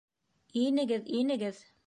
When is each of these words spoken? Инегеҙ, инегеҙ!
Инегеҙ, 0.61 1.13
инегеҙ! 1.21 1.63